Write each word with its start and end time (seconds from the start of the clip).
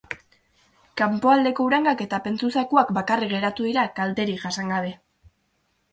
Kanpoaldeko 1.01 1.67
urangak 1.67 2.01
eta 2.07 2.21
pentsu 2.27 2.51
zakuak 2.61 2.95
bakarrik 2.99 3.35
geratu 3.37 3.69
dira 3.71 3.87
kalterik 4.01 4.45
jasan 4.47 4.77
gabe. 4.77 4.91